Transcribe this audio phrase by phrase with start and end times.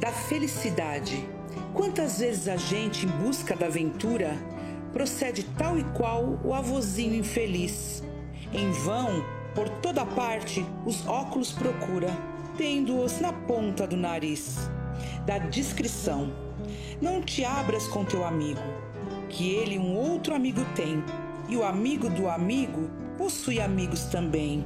[0.00, 1.28] da felicidade.
[1.74, 4.34] Quantas vezes a gente, em busca da aventura,
[4.92, 8.02] procede tal e qual o avozinho infeliz.
[8.52, 9.24] Em vão,
[9.54, 12.08] por toda parte, os óculos procura,
[12.56, 14.70] tendo-os na ponta do nariz.
[15.26, 16.32] Da discrição.
[17.00, 18.60] Não te abras com teu amigo,
[19.28, 21.04] que ele um outro amigo tem,
[21.48, 24.64] e o amigo do amigo possui amigos também.